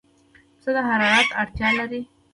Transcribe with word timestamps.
پسه 0.55 0.69
د 0.75 0.77
حرارت 0.89 1.29
اړتیا 1.41 1.69
لري. 1.79 2.01